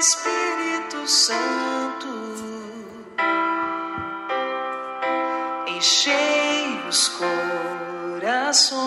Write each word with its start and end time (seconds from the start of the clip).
Espírito 0.00 1.06
Santo, 1.06 2.08
enchei 5.66 6.80
os 6.88 7.08
corações 8.18 8.80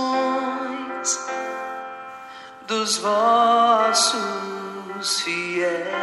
dos 2.66 2.98
vossos 2.98 4.24
fiéis. 5.22 6.03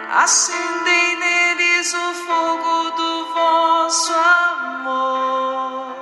Acendei 0.09 1.15
neles 1.17 1.93
o 1.93 2.13
fogo 2.25 2.91
do 2.91 3.33
vosso 3.33 4.13
amor. 4.13 5.95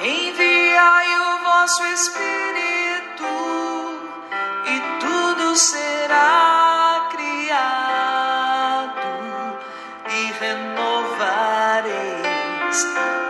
Enviai 0.00 1.18
o 1.18 1.38
vosso 1.42 1.84
Espírito 1.86 2.59
será 5.56 7.08
criado 7.10 7.60
e 10.08 10.32
renovareis 10.40 11.90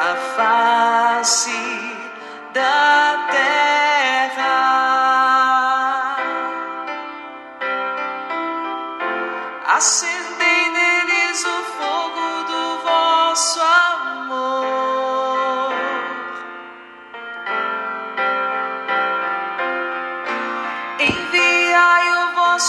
a 0.00 0.16
face 0.36 1.96
da 2.52 3.28
terra. 3.30 4.60
Acendei 9.66 10.70
neles 10.70 11.44
o 11.44 11.62
fogo 11.78 12.44
do 12.44 12.78
vosso 12.82 13.60
amor. 13.60 14.09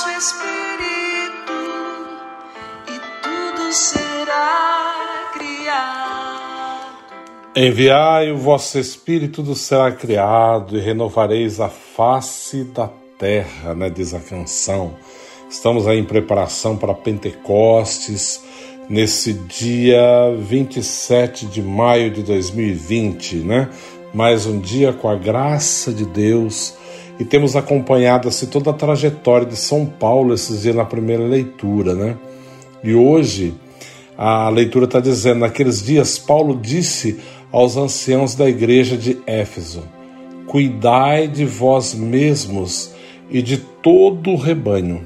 Vosso 0.02 0.10
Espírito 0.10 1.54
e 2.88 3.00
tudo 3.22 3.72
será 3.72 5.30
criado. 5.32 6.96
Enviai 7.56 8.32
o 8.32 8.38
vosso 8.38 8.80
Espírito, 8.80 9.44
tudo 9.44 9.56
será 9.56 9.92
criado 9.92 10.76
e 10.76 10.82
renovareis 10.82 11.60
a 11.60 11.70
face 11.70 12.64
da 12.64 12.90
terra, 13.20 13.76
né? 13.76 13.92
Diz 13.92 14.14
a 14.16 14.20
canção. 14.20 14.96
Estamos 15.48 15.86
aí 15.88 16.00
em 16.00 16.04
preparação 16.04 16.76
para 16.76 16.96
Pentecostes, 16.96 18.42
nesse 18.90 19.34
dia 19.34 20.36
27 20.36 21.46
de 21.46 21.62
maio 21.62 22.10
de 22.10 22.24
2020, 22.24 23.36
né? 23.36 23.70
Mais 24.14 24.48
um 24.48 24.60
dia 24.60 24.94
com 24.94 25.08
a 25.08 25.16
graça 25.16 25.94
de 25.94 26.06
Deus 26.06 26.81
e 27.22 27.26
temos 27.26 27.56
acompanhado 27.56 28.28
assim, 28.28 28.48
toda 28.48 28.72
a 28.72 28.74
trajetória 28.74 29.46
de 29.46 29.56
São 29.56 29.86
Paulo 29.86 30.34
esses 30.34 30.64
dias 30.64 30.76
na 30.76 30.84
primeira 30.84 31.22
leitura, 31.24 31.94
né? 31.94 32.18
E 32.84 32.96
hoje 32.96 33.54
a 34.18 34.50
leitura 34.50 34.86
está 34.86 35.00
dizendo: 35.00 35.42
naqueles 35.42 35.84
dias, 35.84 36.18
Paulo 36.18 36.58
disse 36.60 37.20
aos 37.52 37.78
anciãos 37.78 38.34
da 38.34 38.50
igreja 38.50 38.98
de 38.98 39.20
Éfeso: 39.28 39.84
Cuidai 40.48 41.28
de 41.28 41.46
vós 41.46 41.94
mesmos 41.94 42.92
e 43.30 43.40
de 43.40 43.58
todo 43.58 44.32
o 44.32 44.36
rebanho, 44.36 45.04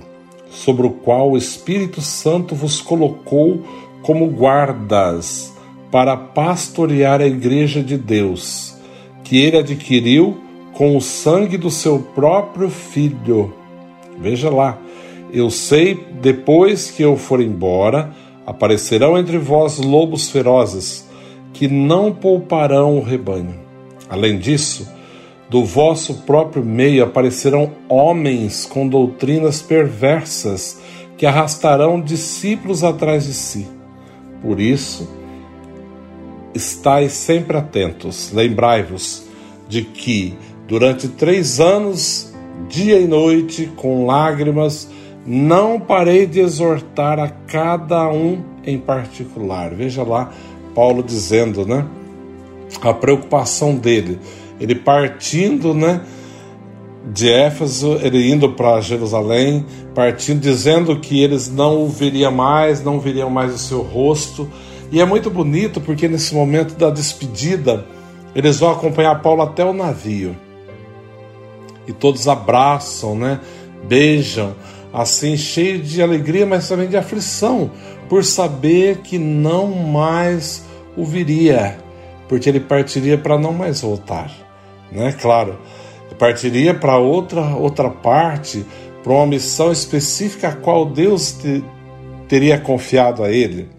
sobre 0.50 0.88
o 0.88 0.92
qual 0.92 1.32
o 1.32 1.38
Espírito 1.38 2.00
Santo 2.00 2.56
vos 2.56 2.80
colocou 2.80 3.62
como 4.02 4.28
guardas 4.28 5.52
para 5.92 6.16
pastorear 6.16 7.20
a 7.20 7.28
igreja 7.28 7.84
de 7.84 7.98
Deus, 7.98 8.74
que 9.22 9.42
ele 9.42 9.58
adquiriu 9.58 10.45
com 10.76 10.96
o 10.96 11.02
sangue 11.02 11.58
do 11.58 11.72
seu 11.72 12.00
próprio 12.00 12.70
filho. 12.70 13.54
Veja 14.20 14.50
lá, 14.50 14.78
eu 15.32 15.50
sei, 15.50 15.96
depois 16.22 16.92
que 16.92 17.02
eu 17.02 17.18
for 17.18 17.42
embora, 17.42 18.14
aparecerão 18.46 19.18
entre 19.18 19.38
vós 19.38 19.78
lobos 19.80 20.30
ferozes, 20.30 21.08
que 21.54 21.68
não 21.68 22.14
pouparão 22.14 22.98
o 22.98 23.02
rebanho. 23.02 23.56
Além 24.10 24.38
disso, 24.38 24.88
do 25.50 25.64
vosso 25.64 26.24
próprio 26.26 26.64
meio 26.64 27.04
aparecerão 27.04 27.72
homens 27.88 28.66
com 28.66 28.88
doutrinas 28.88 29.62
perversas, 29.62 30.82
que 31.18 31.26
arrastarão 31.26 32.02
discípulos 32.02 32.84
atrás 32.84 33.26
de 33.26 33.34
si. 33.34 33.66
Por 34.42 34.60
isso, 34.60 35.10
estais 36.54 37.14
sempre 37.14 37.56
atentos, 37.56 38.32
lembrai-vos 38.34 39.26
de 39.68 39.82
que 39.82 40.38
Durante 40.68 41.08
três 41.08 41.60
anos, 41.60 42.34
dia 42.68 43.00
e 43.00 43.08
noite, 43.08 43.72
com 43.76 44.08
lágrimas, 44.08 44.90
não 45.24 45.80
parei 45.80 46.26
de 46.26 46.40
exortar 46.40 47.20
a 47.20 47.30
cada 47.30 48.08
um 48.12 48.44
em 48.66 48.80
particular. 48.80 49.76
Veja 49.76 50.02
lá 50.02 50.32
Paulo 50.74 51.04
dizendo, 51.04 51.68
né? 51.68 51.86
A 52.82 52.92
preocupação 52.94 53.76
dele. 53.76 54.20
Ele 54.60 54.74
partindo, 54.74 55.72
né? 55.72 56.02
De 57.14 57.32
Éfeso, 57.32 58.00
ele 58.02 58.32
indo 58.32 58.50
para 58.50 58.82
Jerusalém, 58.82 59.64
partindo, 59.94 60.40
dizendo 60.40 61.00
que 61.00 61.22
eles 61.22 61.48
não 61.48 61.84
o 61.84 61.90
veriam 61.90 62.32
mais, 62.32 62.84
não 62.84 63.00
veriam 63.00 63.30
mais 63.30 63.54
o 63.54 63.60
seu 63.60 63.84
rosto. 63.84 64.50
E 64.92 65.00
é 65.00 65.06
muito 65.06 65.30
bonito 65.30 65.80
porque 65.80 66.08
nesse 66.08 66.34
momento 66.34 66.76
da 66.76 66.90
despedida, 66.90 67.86
eles 68.34 68.60
vão 68.60 68.72
acompanhar 68.72 69.22
Paulo 69.22 69.44
até 69.44 69.64
o 69.64 69.72
navio 69.72 70.36
e 71.88 71.94
todos 71.94 72.28
abraçam, 72.28 73.16
né? 73.16 73.40
Beijam, 73.88 74.56
assim 74.94 75.38
cheio 75.38 75.80
de 75.80 76.02
alegria, 76.02 76.46
mas 76.46 76.68
também 76.68 76.88
de 76.88 76.98
aflição, 76.98 77.72
por 78.10 78.24
saber 78.24 78.98
que 79.00 79.18
não 79.18 79.68
mais 79.72 80.64
o 80.96 81.04
viria, 81.04 81.78
porque 82.28 82.50
ele 82.50 82.60
partiria 82.60 83.18
para 83.18 83.38
não 83.38 83.54
mais 83.54 83.82
voltar, 83.82 84.32
né? 84.92 85.14
Claro, 85.22 85.60
partiria 86.18 86.74
para 86.74 86.98
outra 86.98 87.56
outra 87.56 87.90
parte, 87.90 88.66
para 89.04 89.14
uma 89.14 89.28
missão 89.28 89.72
específica 89.72 90.50
a 90.50 90.56
qual 90.56 90.86
Deus 90.86 91.34
te, 91.34 91.64
teria 92.28 92.60
confiado 92.60 93.24
a 93.24 93.32
ele. 93.32 93.70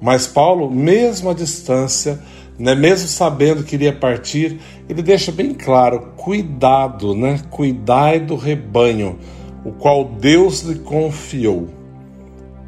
Mas 0.00 0.26
Paulo, 0.26 0.70
mesmo 0.70 1.30
à 1.30 1.34
distância, 1.34 2.18
né, 2.58 2.74
mesmo 2.74 3.08
sabendo 3.08 3.64
que 3.64 3.74
iria 3.74 3.92
partir, 3.92 4.60
ele 4.88 5.02
deixa 5.02 5.32
bem 5.32 5.52
claro: 5.52 6.12
cuidado, 6.16 7.14
né? 7.14 7.40
Cuidai 7.50 8.20
do 8.20 8.36
rebanho, 8.36 9.18
o 9.64 9.72
qual 9.72 10.04
Deus 10.04 10.62
lhe 10.62 10.78
confiou, 10.78 11.68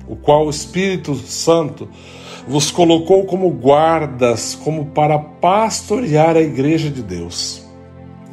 o 0.08 0.16
qual 0.16 0.46
o 0.46 0.50
Espírito 0.50 1.14
Santo 1.14 1.88
vos 2.48 2.70
colocou 2.70 3.24
como 3.24 3.50
guardas, 3.50 4.58
como 4.62 4.86
para 4.86 5.18
pastorear 5.18 6.36
a 6.36 6.40
igreja 6.40 6.90
de 6.90 7.02
Deus. 7.02 7.64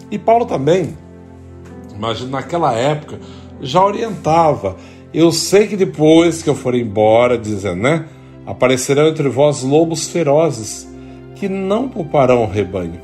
E 0.09 0.19
Paulo 0.19 0.45
também, 0.45 0.95
imagina 1.95 2.31
naquela 2.31 2.73
época, 2.73 3.19
já 3.61 3.83
orientava. 3.83 4.75
Eu 5.13 5.31
sei 5.31 5.67
que 5.67 5.75
depois 5.75 6.41
que 6.41 6.49
eu 6.49 6.55
for 6.55 6.73
embora, 6.73 7.37
dizendo, 7.37 7.81
né? 7.81 8.05
Aparecerão 8.45 9.07
entre 9.07 9.29
vós 9.29 9.61
lobos 9.61 10.07
ferozes 10.07 10.91
que 11.35 11.49
não 11.49 11.87
pouparão 11.89 12.43
o 12.43 12.49
rebanho. 12.49 13.01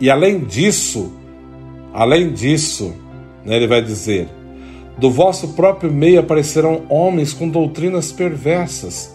E 0.00 0.10
além 0.10 0.40
disso, 0.40 1.12
além 1.92 2.32
disso, 2.32 2.92
né, 3.44 3.56
ele 3.56 3.66
vai 3.66 3.82
dizer: 3.82 4.28
do 4.98 5.10
vosso 5.10 5.48
próprio 5.48 5.92
meio 5.92 6.20
aparecerão 6.20 6.82
homens 6.88 7.32
com 7.32 7.48
doutrinas 7.48 8.12
perversas, 8.12 9.14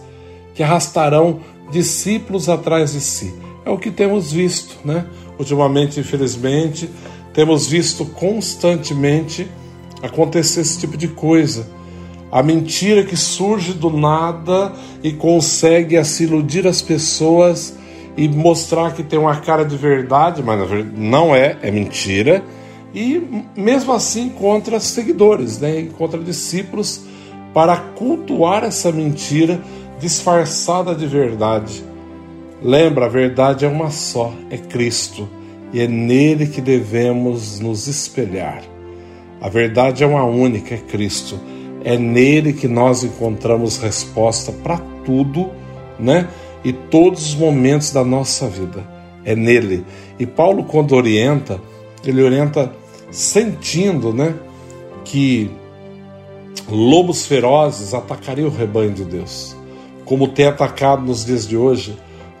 que 0.54 0.62
arrastarão 0.62 1.40
discípulos 1.70 2.48
atrás 2.48 2.92
de 2.92 3.00
si. 3.00 3.34
É 3.64 3.70
o 3.70 3.78
que 3.78 3.90
temos 3.90 4.32
visto, 4.32 4.76
né? 4.84 5.06
Ultimamente, 5.38 6.00
infelizmente, 6.00 6.90
temos 7.32 7.66
visto 7.66 8.04
constantemente 8.04 9.46
acontecer 10.02 10.60
esse 10.60 10.78
tipo 10.78 10.96
de 10.96 11.08
coisa. 11.08 11.66
A 12.32 12.42
mentira 12.42 13.04
que 13.04 13.16
surge 13.16 13.72
do 13.72 13.90
nada 13.90 14.72
e 15.02 15.12
consegue 15.12 15.96
assim 15.96 16.24
iludir 16.24 16.66
as 16.66 16.80
pessoas 16.80 17.76
e 18.20 18.28
mostrar 18.28 18.92
que 18.92 19.02
tem 19.02 19.18
uma 19.18 19.36
cara 19.36 19.64
de 19.64 19.78
verdade, 19.78 20.42
mas 20.42 20.60
não 20.94 21.34
é, 21.34 21.56
é 21.62 21.70
mentira. 21.70 22.44
E 22.94 23.22
mesmo 23.56 23.94
assim 23.94 24.26
encontra 24.26 24.78
seguidores, 24.78 25.58
né? 25.58 25.80
encontra 25.80 26.20
discípulos 26.20 27.00
para 27.54 27.78
cultuar 27.78 28.62
essa 28.62 28.92
mentira 28.92 29.58
disfarçada 29.98 30.94
de 30.94 31.06
verdade. 31.06 31.82
Lembra, 32.62 33.06
a 33.06 33.08
verdade 33.08 33.64
é 33.64 33.68
uma 33.68 33.90
só, 33.90 34.34
é 34.50 34.58
Cristo, 34.58 35.26
e 35.72 35.80
é 35.80 35.88
nele 35.88 36.46
que 36.46 36.60
devemos 36.60 37.58
nos 37.58 37.86
espelhar. 37.86 38.62
A 39.40 39.48
verdade 39.48 40.04
é 40.04 40.06
uma 40.06 40.24
única, 40.24 40.74
é 40.74 40.78
Cristo. 40.78 41.40
É 41.82 41.96
nele 41.96 42.52
que 42.52 42.68
nós 42.68 43.02
encontramos 43.02 43.78
resposta 43.78 44.52
para 44.52 44.76
tudo, 45.06 45.48
né? 45.98 46.28
E 46.64 46.72
todos 46.72 47.28
os 47.28 47.34
momentos 47.34 47.90
da 47.90 48.04
nossa 48.04 48.48
vida. 48.48 48.84
É 49.24 49.34
nele. 49.34 49.84
E 50.18 50.26
Paulo, 50.26 50.64
quando 50.64 50.94
orienta, 50.94 51.60
ele 52.04 52.22
orienta 52.22 52.72
sentindo, 53.10 54.12
né? 54.12 54.34
Que 55.04 55.50
lobos 56.68 57.26
ferozes 57.26 57.92
atacariam 57.94 58.48
o 58.48 58.54
rebanho 58.54 58.92
de 58.92 59.04
Deus, 59.04 59.56
como 60.04 60.28
tem 60.28 60.46
atacado 60.46 61.02
nos 61.02 61.24
dias 61.24 61.46
de 61.46 61.56
hoje, 61.56 61.98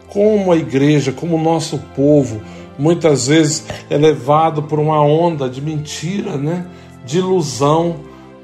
como 0.08 0.52
a 0.52 0.56
igreja, 0.56 1.12
como 1.12 1.36
o 1.36 1.42
nosso 1.42 1.78
povo, 1.94 2.40
muitas 2.78 3.26
vezes 3.26 3.64
é 3.88 3.96
levado 3.96 4.62
por 4.62 4.78
uma 4.78 5.02
onda 5.02 5.48
de 5.48 5.60
mentira, 5.60 6.36
né? 6.36 6.66
de 7.04 7.18
ilusão, 7.18 7.96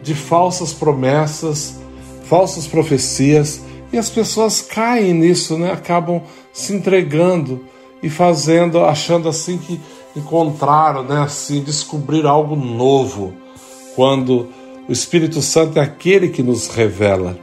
de 0.03 0.15
falsas 0.15 0.73
promessas, 0.73 1.79
falsas 2.25 2.67
profecias, 2.67 3.63
e 3.93 3.99
as 3.99 4.11
pessoas 4.11 4.61
caem 4.61 5.13
nisso, 5.13 5.57
né? 5.57 5.73
acabam 5.73 6.23
se 6.53 6.75
entregando 6.75 7.65
e 8.03 8.11
fazendo, 8.11 8.85
achando 8.85 9.29
assim 9.29 9.59
que 9.59 9.81
encontraram, 10.15 11.03
né? 11.03 11.21
assim, 11.23 11.63
descobrir 11.63 12.27
algo 12.27 12.57
novo, 12.57 13.33
quando 13.95 14.49
o 14.89 14.93
Espírito 14.93 15.41
Santo 15.41 15.79
é 15.79 15.83
aquele 15.83 16.29
que 16.29 16.43
nos 16.43 16.69
revela 16.69 17.39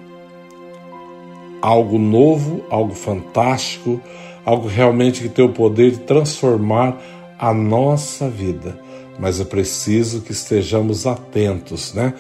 algo 1.62 1.98
novo, 1.98 2.62
algo 2.70 2.94
fantástico, 2.94 4.02
algo 4.44 4.68
realmente 4.68 5.22
que 5.22 5.30
tem 5.30 5.46
o 5.46 5.54
poder 5.54 5.92
de 5.92 6.00
transformar 6.00 7.02
a 7.40 7.54
nossa 7.54 8.30
vida. 8.30 8.78
Mas 9.18 9.40
é 9.40 9.46
preciso 9.46 10.22
que 10.22 10.34
estejamos 10.34 11.08
atentos, 11.08 11.94
né? 11.94 12.14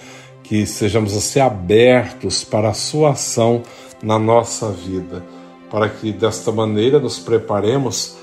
Que 0.43 0.65
sejamos 0.65 1.15
assim 1.15 1.41
abertos 1.41 2.45
para 2.45 2.69
a 2.69 2.73
sua 2.73 3.11
ação 3.11 3.63
na 4.03 4.19
nossa 4.19 4.69
vida, 4.69 5.23
para 5.71 5.87
que 5.89 6.11
desta 6.11 6.51
maneira 6.51 6.99
nos 6.99 7.17
preparemos 7.17 8.17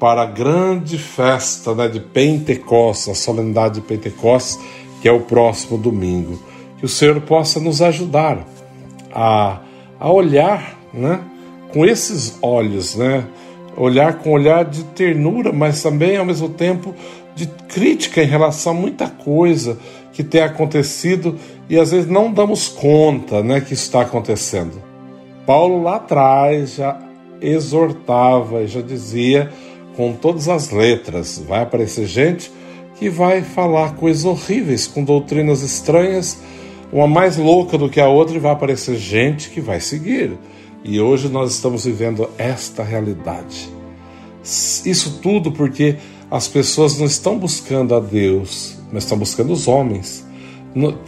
para 0.00 0.22
a 0.22 0.26
grande 0.26 0.98
festa 0.98 1.74
né, 1.74 1.88
de 1.88 2.00
Pentecostes, 2.00 3.08
a 3.08 3.14
solenidade 3.14 3.76
de 3.76 3.80
Pentecostes, 3.82 4.58
que 5.00 5.08
é 5.08 5.12
o 5.12 5.20
próximo 5.20 5.78
domingo. 5.78 6.38
Que 6.78 6.84
o 6.84 6.88
Senhor 6.88 7.20
possa 7.20 7.60
nos 7.60 7.80
ajudar 7.80 8.46
a, 9.14 9.60
a 10.00 10.10
olhar 10.10 10.78
né, 10.92 11.20
com 11.72 11.84
esses 11.84 12.38
olhos, 12.42 12.96
né, 12.96 13.24
olhar 13.76 14.18
com 14.18 14.32
olhar 14.32 14.64
de 14.64 14.84
ternura, 14.84 15.52
mas 15.52 15.82
também 15.82 16.16
ao 16.16 16.24
mesmo 16.24 16.48
tempo 16.48 16.94
de 17.34 17.46
crítica 17.46 18.22
em 18.22 18.26
relação 18.26 18.72
a 18.72 18.74
muita 18.74 19.08
coisa 19.08 19.78
que 20.12 20.24
tem 20.24 20.40
acontecido 20.40 21.38
e 21.68 21.78
às 21.78 21.90
vezes 21.90 22.08
não 22.08 22.32
damos 22.32 22.68
conta 22.68 23.42
né, 23.42 23.60
que 23.60 23.74
está 23.74 24.00
acontecendo. 24.00 24.85
Paulo 25.46 25.82
lá 25.82 25.96
atrás 25.96 26.74
já 26.74 26.98
exortava 27.40 28.62
e 28.62 28.66
já 28.66 28.80
dizia 28.80 29.50
com 29.96 30.12
todas 30.12 30.48
as 30.48 30.70
letras: 30.70 31.42
vai 31.46 31.62
aparecer 31.62 32.06
gente 32.06 32.50
que 32.98 33.08
vai 33.08 33.42
falar 33.42 33.94
coisas 33.94 34.24
horríveis, 34.24 34.86
com 34.86 35.04
doutrinas 35.04 35.62
estranhas, 35.62 36.38
uma 36.92 37.06
mais 37.06 37.36
louca 37.36 37.78
do 37.78 37.88
que 37.88 38.00
a 38.00 38.08
outra, 38.08 38.36
e 38.36 38.40
vai 38.40 38.52
aparecer 38.52 38.96
gente 38.96 39.50
que 39.50 39.60
vai 39.60 39.80
seguir. 39.80 40.32
E 40.82 41.00
hoje 41.00 41.28
nós 41.28 41.52
estamos 41.52 41.84
vivendo 41.84 42.28
esta 42.38 42.82
realidade. 42.82 43.68
Isso 44.42 45.18
tudo 45.20 45.52
porque 45.52 45.96
as 46.30 46.48
pessoas 46.48 46.98
não 46.98 47.06
estão 47.06 47.38
buscando 47.38 47.94
a 47.94 48.00
Deus, 48.00 48.78
mas 48.92 49.02
estão 49.02 49.18
buscando 49.18 49.52
os 49.52 49.68
homens. 49.68 50.26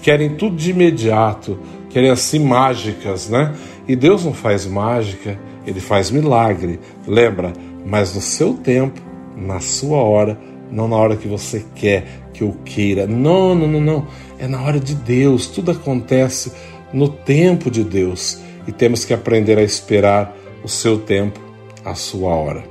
Querem 0.03 0.35
tudo 0.35 0.57
de 0.57 0.71
imediato, 0.71 1.59
querem 1.91 2.11
assim 2.11 2.39
mágicas, 2.39 3.29
né? 3.29 3.55
E 3.89 3.97
Deus 3.97 4.23
não 4.23 4.35
faz 4.35 4.67
mágica, 4.67 5.39
ele 5.67 5.81
faz 5.81 6.11
milagre. 6.11 6.79
Lembra? 7.07 7.55
Mas 7.87 8.15
no 8.15 8.21
seu 8.21 8.53
tempo, 8.53 9.01
na 9.35 9.61
sua 9.61 9.97
hora, 9.97 10.39
não 10.71 10.87
na 10.87 10.97
hora 10.97 11.17
que 11.17 11.27
você 11.27 11.65
quer, 11.75 12.05
que 12.35 12.43
eu 12.43 12.55
queira. 12.65 13.07
Não, 13.07 13.55
não, 13.55 13.67
não, 13.67 13.81
não. 13.81 14.07
É 14.39 14.47
na 14.47 14.63
hora 14.63 14.79
de 14.79 14.95
Deus. 14.95 15.47
Tudo 15.47 15.71
acontece 15.71 16.53
no 16.93 17.09
tempo 17.09 17.71
de 17.71 17.83
Deus 17.83 18.39
e 18.67 18.73
temos 18.73 19.07
que 19.07 19.15
aprender 19.15 19.59
a 19.59 19.63
esperar 19.63 20.37
o 20.63 20.69
seu 20.69 20.99
tempo, 20.99 21.41
a 21.83 21.95
sua 21.95 22.35
hora. 22.35 22.65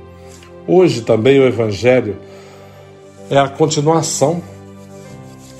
Hoje 0.68 1.00
também 1.00 1.40
o 1.40 1.46
Evangelho 1.46 2.16
é 3.28 3.38
a 3.38 3.48
continuação. 3.48 4.40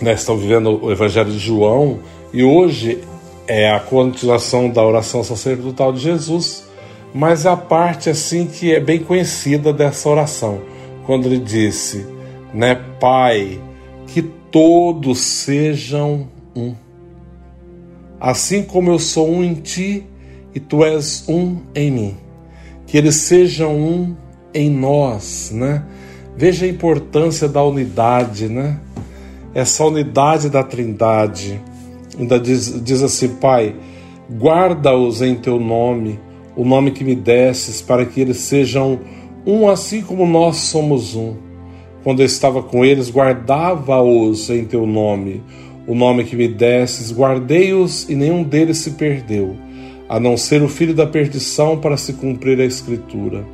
Né? 0.00 0.12
Estão 0.12 0.36
vivendo 0.36 0.84
o 0.84 0.92
Evangelho 0.92 1.32
de 1.32 1.38
João 1.38 1.98
e 2.32 2.44
hoje 2.44 3.00
é 3.48 3.70
a 3.70 3.80
continuação 3.80 4.68
da 4.68 4.84
oração 4.84 5.24
sacerdotal 5.24 5.90
de 5.90 6.00
Jesus, 6.00 6.68
mas 7.14 7.46
a 7.46 7.56
parte 7.56 8.10
assim 8.10 8.46
que 8.46 8.74
é 8.74 8.78
bem 8.78 8.98
conhecida 8.98 9.72
dessa 9.72 10.06
oração, 10.10 10.60
quando 11.06 11.24
ele 11.24 11.38
disse, 11.38 12.06
né, 12.52 12.78
Pai, 13.00 13.58
que 14.06 14.20
todos 14.20 15.18
sejam 15.18 16.28
um. 16.54 16.74
Assim 18.20 18.62
como 18.62 18.90
eu 18.90 18.98
sou 18.98 19.30
um 19.30 19.42
em 19.42 19.54
ti 19.54 20.04
e 20.54 20.60
tu 20.60 20.84
és 20.84 21.24
um 21.26 21.58
em 21.74 21.90
mim. 21.90 22.16
Que 22.86 22.98
eles 22.98 23.16
sejam 23.16 23.76
um 23.76 24.16
em 24.52 24.70
nós, 24.70 25.50
né? 25.52 25.84
Veja 26.36 26.66
a 26.66 26.68
importância 26.68 27.48
da 27.48 27.62
unidade, 27.62 28.48
né? 28.48 28.80
Essa 29.54 29.84
unidade 29.84 30.50
da 30.50 30.62
Trindade. 30.62 31.60
Ainda 32.18 32.38
diz, 32.38 32.82
diz 32.82 33.02
assim, 33.02 33.28
Pai, 33.36 33.74
guarda-os 34.30 35.22
em 35.22 35.34
teu 35.34 35.60
nome, 35.60 36.18
o 36.56 36.64
nome 36.64 36.90
que 36.90 37.04
me 37.04 37.14
desses, 37.14 37.80
para 37.80 38.04
que 38.04 38.20
eles 38.20 38.38
sejam 38.38 38.98
um 39.46 39.68
assim 39.68 40.02
como 40.02 40.26
nós 40.26 40.56
somos 40.56 41.14
um. 41.14 41.34
Quando 42.02 42.20
eu 42.20 42.26
estava 42.26 42.62
com 42.62 42.84
eles, 42.84 43.10
guardava-os 43.10 44.50
em 44.50 44.64
teu 44.64 44.86
nome, 44.86 45.42
o 45.86 45.94
nome 45.94 46.24
que 46.24 46.36
me 46.36 46.48
desses, 46.48 47.12
guardei-os 47.12 48.08
e 48.08 48.14
nenhum 48.14 48.42
deles 48.42 48.78
se 48.78 48.92
perdeu, 48.92 49.56
a 50.08 50.18
não 50.18 50.36
ser 50.36 50.62
o 50.62 50.68
filho 50.68 50.94
da 50.94 51.06
perdição 51.06 51.78
para 51.78 51.96
se 51.96 52.14
cumprir 52.14 52.60
a 52.60 52.64
Escritura. 52.64 53.44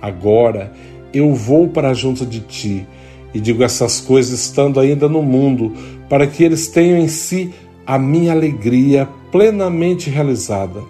Agora, 0.00 0.72
eu 1.12 1.34
vou 1.34 1.68
para 1.68 1.92
junto 1.94 2.24
de 2.24 2.40
ti, 2.40 2.86
e 3.34 3.40
digo 3.40 3.62
essas 3.62 4.00
coisas 4.00 4.40
estando 4.40 4.80
ainda 4.80 5.08
no 5.08 5.22
mundo, 5.22 5.72
para 6.08 6.26
que 6.26 6.44
eles 6.44 6.68
tenham 6.68 6.98
em 6.98 7.08
si 7.08 7.52
a 7.92 7.98
minha 7.98 8.32
alegria 8.32 9.06
plenamente 9.30 10.08
realizada. 10.08 10.82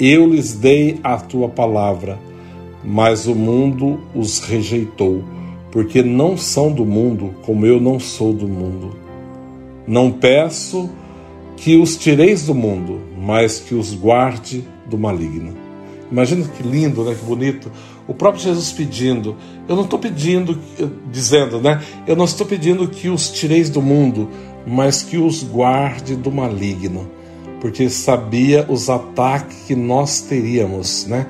Eu 0.00 0.26
lhes 0.26 0.54
dei 0.54 0.98
a 1.04 1.18
tua 1.18 1.46
palavra, 1.46 2.18
mas 2.82 3.26
o 3.26 3.34
mundo 3.34 4.00
os 4.14 4.38
rejeitou, 4.38 5.22
porque 5.70 6.02
não 6.02 6.34
são 6.34 6.72
do 6.72 6.86
mundo, 6.86 7.34
como 7.42 7.66
eu 7.66 7.78
não 7.78 8.00
sou 8.00 8.32
do 8.32 8.48
mundo. 8.48 8.96
Não 9.86 10.10
peço 10.10 10.88
que 11.54 11.76
os 11.76 11.98
tireis 11.98 12.46
do 12.46 12.54
mundo, 12.54 12.98
mas 13.20 13.60
que 13.60 13.74
os 13.74 13.92
guarde 13.92 14.64
do 14.86 14.96
maligno. 14.96 15.52
Imagina 16.10 16.48
que 16.48 16.66
lindo, 16.66 17.04
né? 17.04 17.14
Que 17.14 17.26
bonito 17.26 17.70
o 18.08 18.14
próprio 18.14 18.42
Jesus 18.42 18.72
pedindo. 18.72 19.36
Eu 19.68 19.76
não 19.76 19.84
estou 19.84 19.98
pedindo, 19.98 20.58
dizendo, 21.12 21.60
né? 21.60 21.82
Eu 22.06 22.16
não 22.16 22.24
estou 22.24 22.46
pedindo 22.46 22.88
que 22.88 23.10
os 23.10 23.28
tireis 23.28 23.68
do 23.68 23.82
mundo, 23.82 24.30
mas 24.66 25.02
que 25.02 25.16
os 25.16 25.42
guarde 25.42 26.16
do 26.16 26.32
maligno, 26.32 27.08
porque 27.60 27.88
sabia 27.88 28.66
os 28.68 28.90
ataques 28.90 29.58
que 29.66 29.74
nós 29.74 30.20
teríamos, 30.20 31.06
né? 31.06 31.26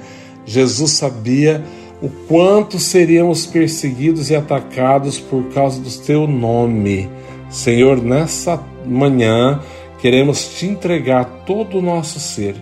Jesus 0.46 0.92
sabia 0.92 1.62
o 2.00 2.08
quanto 2.28 2.78
seríamos 2.78 3.46
perseguidos 3.46 4.30
e 4.30 4.36
atacados 4.36 5.18
por 5.18 5.44
causa 5.48 5.80
do 5.80 5.90
teu 5.90 6.26
nome. 6.26 7.08
Senhor, 7.50 8.02
nessa 8.02 8.62
manhã 8.86 9.60
queremos 10.00 10.56
te 10.56 10.66
entregar 10.66 11.24
todo 11.46 11.78
o 11.78 11.82
nosso 11.82 12.20
ser 12.20 12.54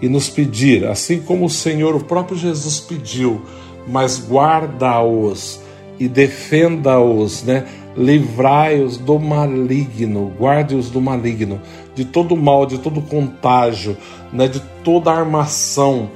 e 0.00 0.08
nos 0.08 0.28
pedir, 0.28 0.86
assim 0.86 1.20
como 1.20 1.46
o 1.46 1.50
Senhor, 1.50 1.94
o 1.94 2.04
próprio 2.04 2.38
Jesus 2.38 2.78
pediu, 2.78 3.42
mas 3.86 4.18
guarda-os 4.18 5.60
e 5.98 6.06
defenda-os, 6.08 7.42
né? 7.42 7.66
Livrai-os 7.98 8.96
do 8.96 9.18
maligno, 9.18 10.32
guarde-os 10.38 10.88
do 10.88 11.00
maligno, 11.00 11.60
de 11.94 12.04
todo 12.04 12.36
mal, 12.36 12.64
de 12.64 12.78
todo 12.78 13.02
contágio, 13.02 13.96
né? 14.32 14.46
de 14.46 14.60
toda 14.84 15.10
armação 15.10 16.08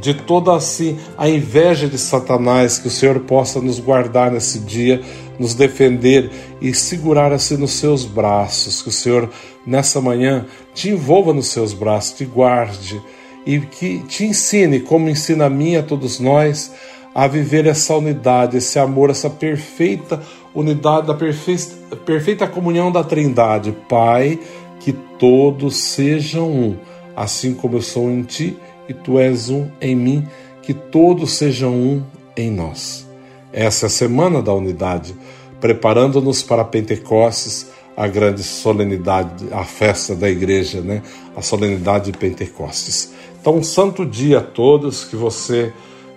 de 0.00 0.14
toda 0.14 0.54
assim 0.54 0.98
a 1.18 1.28
inveja 1.28 1.86
de 1.86 1.98
Satanás, 1.98 2.78
que 2.78 2.88
o 2.88 2.90
Senhor 2.90 3.20
possa 3.20 3.60
nos 3.60 3.78
guardar 3.78 4.30
nesse 4.30 4.58
dia, 4.60 5.00
nos 5.38 5.54
defender 5.54 6.30
e 6.60 6.74
segurar 6.74 7.32
assim 7.32 7.56
nos 7.56 7.72
seus 7.72 8.04
braços, 8.04 8.82
que 8.82 8.88
o 8.88 8.92
Senhor 8.92 9.30
nessa 9.66 10.00
manhã 10.00 10.46
te 10.74 10.90
envolva 10.90 11.32
nos 11.32 11.48
seus 11.48 11.72
braços, 11.72 12.16
te 12.16 12.24
guarde 12.24 13.00
e 13.44 13.60
que 13.60 13.98
te 14.00 14.24
ensine, 14.24 14.80
como 14.80 15.08
ensina 15.08 15.46
a 15.46 15.50
mim 15.50 15.76
a 15.76 15.82
todos 15.82 16.18
nós, 16.18 16.72
a 17.14 17.26
viver 17.26 17.66
essa 17.66 17.94
unidade, 17.94 18.56
esse 18.56 18.78
amor, 18.78 19.10
essa 19.10 19.28
perfeita 19.28 20.22
unidade, 20.54 21.06
da 21.06 21.14
perfeita, 21.14 21.96
perfeita 22.04 22.46
comunhão 22.46 22.90
da 22.90 23.02
Trindade. 23.02 23.76
Pai, 23.88 24.38
que 24.80 24.92
todos 24.92 25.76
sejam 25.76 26.50
um, 26.50 26.76
assim 27.16 27.54
como 27.54 27.76
eu 27.76 27.82
sou 27.82 28.10
em 28.10 28.22
ti 28.22 28.56
e 28.88 28.94
tu 28.94 29.18
és 29.18 29.48
um 29.48 29.68
em 29.80 29.94
mim, 29.94 30.26
que 30.62 30.74
todos 30.74 31.32
sejam 31.32 31.72
um 31.72 32.02
em 32.36 32.50
nós. 32.50 33.06
Essa 33.52 33.86
é 33.86 33.88
a 33.88 33.90
semana 33.90 34.42
da 34.42 34.52
unidade, 34.52 35.14
preparando-nos 35.60 36.42
para 36.42 36.64
Pentecostes, 36.64 37.70
a 37.96 38.08
grande 38.08 38.42
solenidade, 38.42 39.46
a 39.52 39.64
festa 39.64 40.14
da 40.14 40.28
igreja, 40.28 40.80
né? 40.80 41.02
A 41.36 41.42
solenidade 41.42 42.10
de 42.10 42.18
Pentecostes. 42.18 43.12
Então, 43.40 43.56
um 43.56 43.62
santo 43.62 44.06
dia 44.06 44.38
a 44.38 44.42
todos, 44.42 45.04
que 45.04 45.14
você 45.14 45.72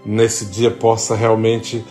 nesse 0.06 0.46
dia 0.46 0.72
possa 0.72 1.16
realmente 1.16 1.84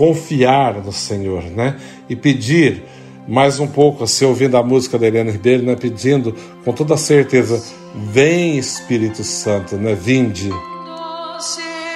confiar 0.00 0.82
no 0.82 0.92
Senhor, 0.92 1.42
né? 1.42 1.78
E 2.08 2.16
pedir 2.16 2.82
mais 3.28 3.60
um 3.60 3.66
pouco, 3.66 4.04
assim, 4.04 4.24
ouvindo 4.24 4.56
a 4.56 4.62
música 4.62 4.98
da 4.98 5.06
Helena 5.06 5.30
Ribeiro, 5.30 5.62
né? 5.62 5.76
Pedindo 5.76 6.34
com 6.64 6.72
toda 6.72 6.96
certeza, 6.96 7.62
vem 7.94 8.56
Espírito 8.56 9.22
Santo, 9.22 9.76
né? 9.76 9.94
Vinde. 9.94 10.48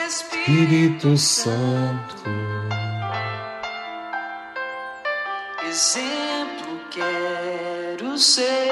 Espírito 0.07 1.17
Santo. 1.17 2.25
Exemplo 5.67 6.81
quero 6.91 8.19
ser 8.19 8.69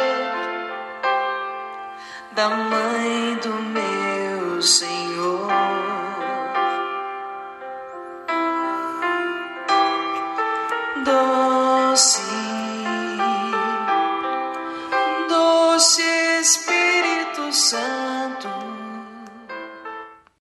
da 2.36 2.50
mãe 2.50 3.38
do 3.42 3.54
meu 3.62 4.60
Senhor. 4.60 4.91